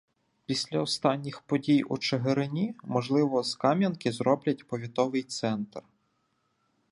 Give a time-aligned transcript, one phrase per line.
[0.45, 5.81] Після останніх подій у Чигирині, можливо, з Кам'янки зроблять повітовий центр.